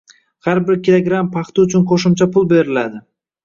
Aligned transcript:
Har 0.47 0.61
bir 0.69 0.79
kilogramm 0.87 1.31
paxta 1.37 1.67
uchun 1.67 1.87
qoʻshimcha 1.95 2.31
pul 2.35 2.51
beriladi. 2.59 3.07